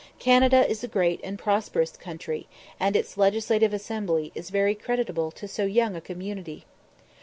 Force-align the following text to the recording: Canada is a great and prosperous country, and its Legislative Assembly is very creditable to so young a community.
Canada 0.17 0.67
is 0.67 0.83
a 0.83 0.87
great 0.87 1.19
and 1.23 1.37
prosperous 1.37 1.91
country, 1.95 2.47
and 2.79 2.95
its 2.95 3.17
Legislative 3.17 3.71
Assembly 3.71 4.31
is 4.33 4.49
very 4.49 4.73
creditable 4.73 5.29
to 5.29 5.47
so 5.47 5.63
young 5.65 5.95
a 5.95 6.01
community. 6.01 6.65